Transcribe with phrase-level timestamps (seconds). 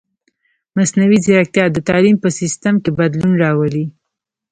[0.77, 3.85] مصنوعي ځیرکتیا د تعلیم په سیستم کې بدلون راولي.